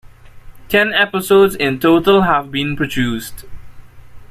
Ten 0.67 0.93
episodes 0.95 1.53
in 1.55 1.79
total 1.79 2.23
have 2.23 2.49
been 2.49 2.75
produced. 2.75 3.45